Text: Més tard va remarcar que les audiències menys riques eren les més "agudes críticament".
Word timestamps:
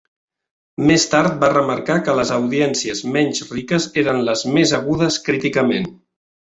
Més 0.91 1.05
tard 1.11 1.35
va 1.43 1.49
remarcar 1.51 1.99
que 2.07 2.17
les 2.21 2.33
audiències 2.39 3.05
menys 3.19 3.47
riques 3.53 3.89
eren 4.05 4.27
les 4.31 4.47
més 4.59 4.79
"agudes 4.83 5.25
críticament". 5.31 5.93